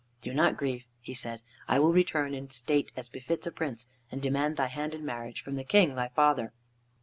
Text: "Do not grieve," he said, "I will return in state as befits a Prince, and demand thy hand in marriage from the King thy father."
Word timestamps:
"Do 0.23 0.33
not 0.33 0.57
grieve," 0.57 0.87
he 0.99 1.13
said, 1.13 1.43
"I 1.67 1.77
will 1.77 1.93
return 1.93 2.33
in 2.33 2.49
state 2.49 2.91
as 2.97 3.07
befits 3.07 3.45
a 3.45 3.51
Prince, 3.51 3.85
and 4.11 4.19
demand 4.19 4.57
thy 4.57 4.65
hand 4.65 4.95
in 4.95 5.05
marriage 5.05 5.41
from 5.41 5.53
the 5.57 5.63
King 5.63 5.93
thy 5.93 6.07
father." 6.07 6.53